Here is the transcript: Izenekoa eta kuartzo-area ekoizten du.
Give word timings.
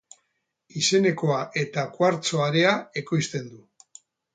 Izenekoa 0.79 1.37
eta 1.67 1.85
kuartzo-area 2.01 2.77
ekoizten 3.05 3.51
du. 3.57 3.67